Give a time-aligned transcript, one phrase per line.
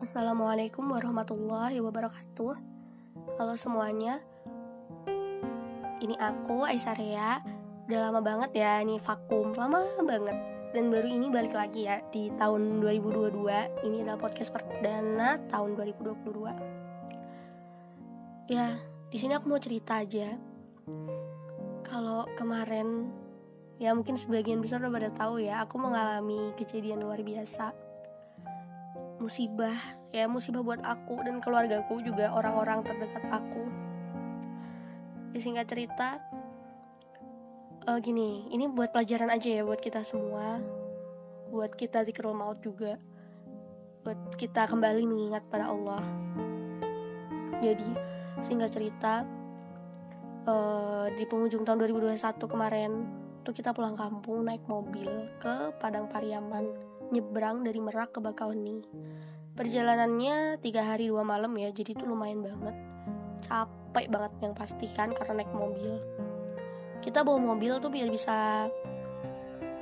[0.00, 2.56] Assalamualaikum warahmatullahi wabarakatuh.
[3.36, 4.24] Halo semuanya.
[6.00, 7.44] Ini aku Aisyah
[7.84, 9.52] Udah lama banget ya Ini vakum.
[9.52, 10.32] Lama banget.
[10.72, 18.48] Dan baru ini balik lagi ya Di tahun 2022 Ini adalah podcast perdana tahun 2022
[18.48, 18.80] Ya
[19.12, 20.32] di sini aku mau cerita aja.
[21.84, 23.12] Kalau kemarin
[23.76, 27.89] Ya mungkin sebagian besar udah pada tahu ya Aku mengalami kejadian luar biasa
[29.20, 29.76] musibah
[30.10, 33.68] ya musibah buat aku dan keluargaku juga orang-orang terdekat aku.
[35.30, 36.18] Ya, singkat cerita
[37.86, 40.58] uh, gini ini buat pelajaran aja ya buat kita semua.
[41.52, 42.96] Buat kita zikrul maut juga.
[44.02, 46.00] Buat kita kembali mengingat pada Allah.
[47.60, 47.92] Jadi
[48.40, 49.28] singkat cerita
[50.48, 52.16] uh, di penghujung tahun 2021
[52.48, 52.92] kemarin
[53.44, 58.86] tuh kita pulang kampung naik mobil ke Padang Pariaman nyebrang dari Merak ke Bakauheni.
[59.54, 62.76] Perjalanannya tiga hari dua malam ya, jadi itu lumayan banget.
[63.44, 65.98] Capek banget yang pasti kan karena naik mobil.
[67.02, 68.70] Kita bawa mobil tuh biar bisa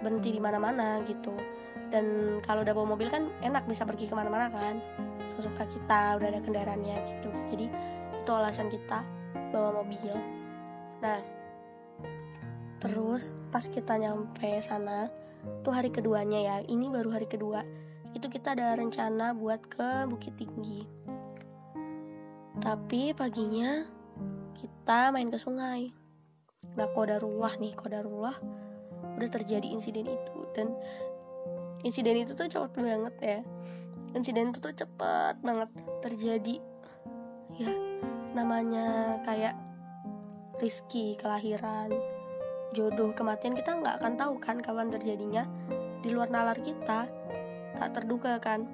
[0.00, 1.34] berhenti di mana-mana gitu.
[1.90, 4.78] Dan kalau udah bawa mobil kan enak bisa pergi ke mana-mana kan.
[5.26, 7.30] Sesuka kita udah ada kendaraannya gitu.
[7.50, 7.66] Jadi
[8.22, 9.02] itu alasan kita
[9.50, 10.14] bawa mobil.
[11.02, 11.18] Nah,
[12.78, 15.10] terus pas kita nyampe sana
[15.66, 16.56] tuh hari keduanya ya.
[16.62, 17.62] Ini baru hari kedua.
[18.14, 20.86] Itu kita ada rencana buat ke Bukit Tinggi.
[22.62, 23.84] Tapi paginya
[24.56, 25.92] kita main ke sungai.
[26.74, 28.36] Nah kodarullah nih kodarullah
[29.20, 30.36] udah terjadi insiden itu.
[30.56, 30.72] Dan
[31.84, 33.38] insiden itu tuh cepet banget ya.
[34.16, 36.56] Insiden itu tuh cepet banget terjadi.
[37.56, 37.72] Ya
[38.36, 39.56] namanya kayak
[40.56, 42.15] Rizky kelahiran
[42.76, 45.48] jodoh kematian kita nggak akan tahu kan kapan terjadinya.
[46.04, 47.08] Di luar nalar kita
[47.80, 48.68] tak terduga kan.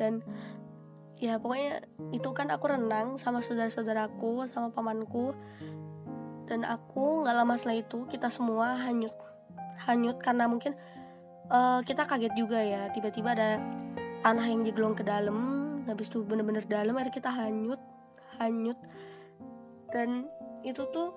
[0.00, 0.24] Dan
[1.20, 5.36] ya pokoknya itu kan aku renang sama saudara-saudaraku sama pamanku.
[6.48, 9.12] Dan aku nggak lama setelah itu kita semua hanyut
[9.84, 10.72] hanyut karena mungkin
[11.52, 12.88] uh, kita kaget juga ya.
[12.96, 13.60] Tiba-tiba ada
[14.24, 15.36] tanah yang jeglong ke dalam
[15.84, 17.80] habis itu bener-bener dalam akhirnya kita hanyut
[18.40, 18.80] hanyut.
[19.92, 20.28] Dan
[20.62, 21.14] itu tuh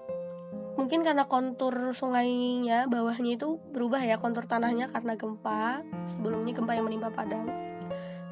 [0.76, 5.86] mungkin karena kontur sungainya bawahnya itu berubah ya kontur tanahnya karena gempa.
[6.08, 7.48] Sebelumnya gempa yang menimpa Padang.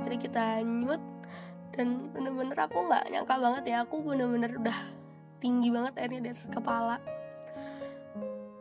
[0.04, 1.02] Jadi kita hanyut
[1.76, 4.78] dan bener-bener aku nggak nyangka banget ya aku bener-bener udah
[5.40, 6.98] tinggi banget airnya di atas kepala.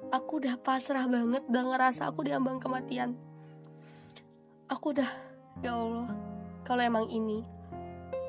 [0.09, 3.19] Aku udah pasrah banget udah ngerasa aku diambang kematian.
[4.69, 5.09] Aku udah
[5.65, 6.09] ya Allah
[6.63, 7.43] kalau emang ini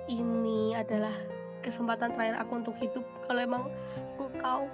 [0.09, 1.13] ini adalah
[1.61, 3.05] kesempatan terakhir aku untuk hidup.
[3.27, 3.63] Kalau emang
[4.17, 4.67] engkau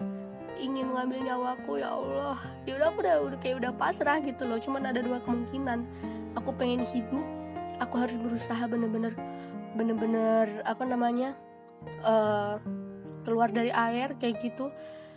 [0.55, 2.37] ingin mengambil nyawaku ya Allah.
[2.63, 4.59] Ya udah aku udah udah kayak udah pasrah gitu loh.
[4.61, 5.79] Cuman ada dua kemungkinan.
[6.35, 7.23] Aku pengen hidup
[7.79, 9.15] aku harus berusaha bener-bener
[9.75, 11.35] bener-bener apa namanya
[12.03, 12.59] uh,
[13.27, 14.71] keluar dari air kayak gitu.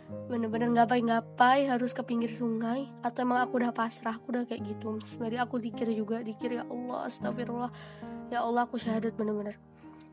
[0.09, 2.89] Bener-bener ngapain-ngapain harus ke pinggir sungai.
[3.05, 4.99] Atau emang aku udah pasrah aku udah kayak gitu.
[5.05, 7.71] Sebenarnya aku dikir juga dikir ya Allah astagfirullah.
[8.33, 9.61] Ya Allah aku syahadat bener-bener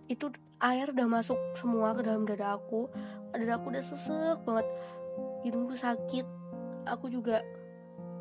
[0.06, 0.30] itu
[0.62, 2.90] air udah masuk semua ke dalam dada aku.
[3.34, 4.68] Dada aku udah sesek banget.
[5.44, 6.26] Hidungku sakit.
[6.86, 7.42] Aku juga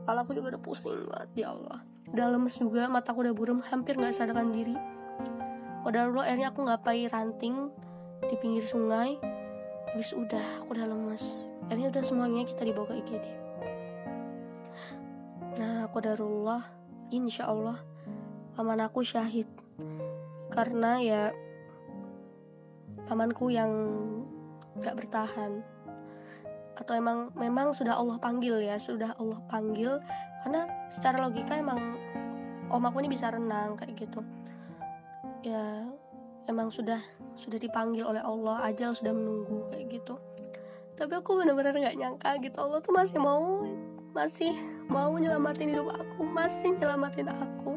[0.04, 1.84] kepala aku juga udah pusing banget ya Allah.
[2.12, 4.76] Udah lemes juga mataku udah buram hampir nggak sadarkan diri.
[5.84, 7.08] Udah dulu akhirnya aku ngapain?
[7.12, 7.68] Ranting
[8.24, 9.20] di pinggir sungai.
[9.92, 11.24] Habis udah aku udah lemes.
[11.68, 13.44] Akhirnya udah semuanya kita dibawa ke IGD
[15.54, 16.66] nah aku darullah
[17.14, 17.78] insya Allah
[18.54, 19.46] paman aku syahid.
[20.50, 21.22] Karena ya
[23.06, 23.70] pamanku yang
[24.80, 25.60] gak bertahan.
[26.74, 30.02] Atau emang memang sudah Allah panggil ya sudah Allah panggil.
[30.42, 31.96] Karena secara logika emang
[32.68, 34.20] om aku ini bisa renang kayak gitu.
[35.44, 35.86] Ya
[36.50, 36.98] emang sudah
[37.38, 40.18] sudah dipanggil oleh Allah ajal sudah menunggu kayak gitu.
[40.94, 43.66] Tapi aku benar-benar nggak nyangka gitu Allah tuh masih mau
[44.14, 44.54] masih
[44.86, 47.74] mau nyelamatin hidup aku masih nyelamatin aku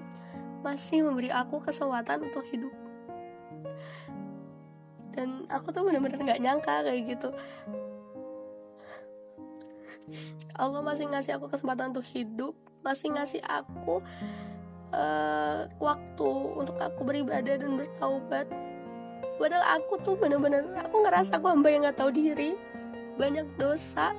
[0.61, 2.69] masih memberi aku kesempatan untuk hidup
[5.17, 7.33] dan aku tuh bener-bener nggak nyangka kayak gitu.
[10.61, 12.53] Allah masih ngasih aku kesempatan untuk hidup
[12.85, 13.99] masih ngasih aku
[14.95, 18.47] uh, waktu untuk aku beribadah dan bertaubat.
[19.37, 22.55] Padahal aku tuh bener-bener aku ngerasa aku hamba yang nggak tahu diri.
[23.17, 24.13] Banyak dosa.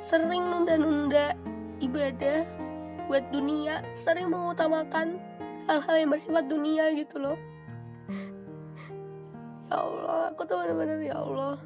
[0.00, 1.36] Sering nunda-nunda
[1.80, 2.44] ibadah
[3.06, 5.20] buat dunia sering mengutamakan
[5.68, 7.36] hal-hal yang bersifat dunia gitu loh
[9.74, 11.58] ya Allah aku tuh bener-bener ya Allah.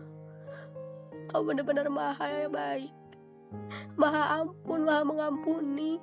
[1.28, 2.92] Kau bener-bener maha baik.
[4.00, 6.00] Maha ampun maha mengampuni.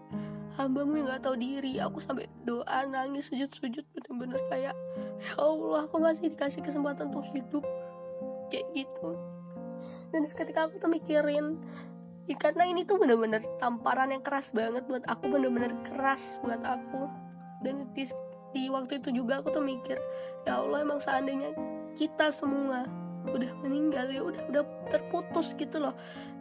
[0.56, 1.82] Hambamu yang gak tahu diri.
[1.82, 4.78] Aku sampai doa nangis sujud-sujud bener-bener kayak
[5.18, 7.66] ya Allah aku masih dikasih kesempatan untuk hidup.
[8.54, 9.18] Kayak gitu.
[10.14, 11.58] Dan seketika aku tuh mikirin
[12.30, 17.10] ya, karena ini tuh bener-bener tamparan yang keras banget buat aku bener-bener keras buat aku.
[17.66, 18.06] Dan di,
[18.54, 19.98] di waktu itu juga aku tuh mikir
[20.46, 22.86] ya Allah emang seandainya kita semua.
[23.26, 25.96] Udah meninggal ya udah udah terputus gitu loh.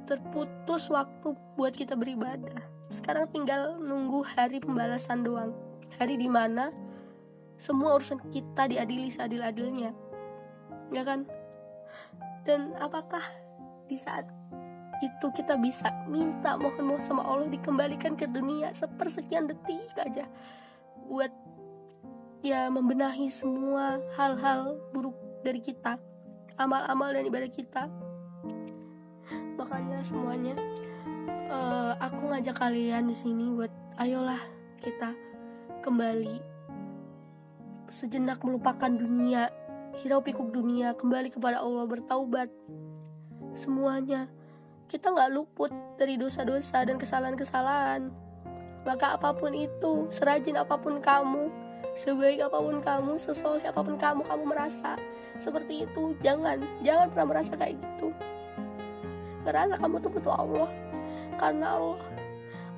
[0.04, 2.60] Terputus waktu buat kita beribadah.
[2.92, 5.56] Sekarang tinggal nunggu hari pembalasan doang.
[5.96, 6.68] Hari di mana
[7.56, 9.96] semua urusan kita diadili seadil-adilnya.
[10.92, 11.24] Ya kan?
[12.44, 13.24] Dan apakah
[13.88, 14.28] di saat
[15.00, 20.24] itu kita bisa minta mohon-mohon sama Allah dikembalikan ke dunia sepersekian detik aja
[21.08, 21.32] buat
[22.40, 26.00] ya membenahi semua hal-hal buruk dari kita
[26.56, 27.92] amal-amal dan ibadah kita.
[29.60, 30.56] Makanya semuanya
[31.52, 33.70] uh, aku ngajak kalian di sini buat
[34.00, 34.40] ayolah
[34.80, 35.12] kita
[35.84, 36.40] kembali
[37.92, 39.52] sejenak melupakan dunia
[40.02, 42.50] hirau pikuk dunia kembali kepada Allah bertaubat.
[43.54, 44.26] Semuanya
[44.90, 48.10] kita nggak luput dari dosa-dosa dan kesalahan-kesalahan.
[48.84, 51.48] Maka apa pun itu serajin apa pun kamu
[51.94, 54.98] sebaik apa pun kamu sesoleh apa pun kamu kamu merasa
[55.38, 56.18] seperti itu.
[56.26, 58.10] Jangan jangan pernah merasa kayak gitu.
[59.46, 60.70] Merasa kamu tuh butuh Allah.
[61.38, 62.02] Karena Allah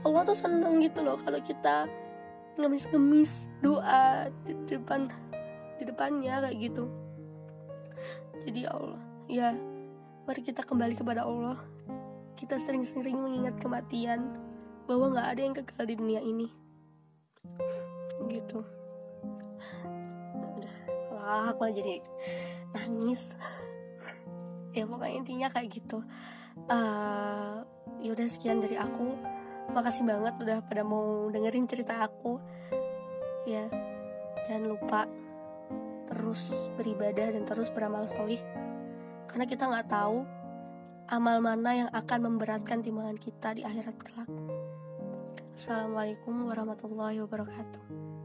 [0.04, 1.88] Allah tuh seneng gitu loh kalau kita
[2.56, 5.08] ngemis-ngemis doa di depan
[5.80, 6.84] di depannya kayak gitu.
[8.44, 9.48] Jadi ya Allah ya
[10.28, 11.56] mari kita kembali kepada Allah.
[12.36, 14.36] Kita sering-sering mengingat kematian
[14.84, 16.52] bahwa nggak ada yang kekal di dunia ini.
[18.28, 18.75] Gitu
[21.26, 21.98] kalau aku jadi
[22.70, 23.34] nangis.
[24.70, 25.98] Ya pokoknya intinya kayak gitu.
[26.70, 27.66] Uh,
[27.98, 29.18] ya udah sekian dari aku.
[29.74, 32.38] Makasih banget udah pada mau dengerin cerita aku.
[33.42, 33.66] Ya
[34.46, 35.00] jangan lupa
[36.06, 38.38] terus beribadah dan terus beramal solih.
[39.26, 40.22] Karena kita nggak tahu
[41.10, 44.30] amal mana yang akan memberatkan timbangan kita di akhirat kelak.
[45.58, 48.15] Assalamualaikum warahmatullahi wabarakatuh.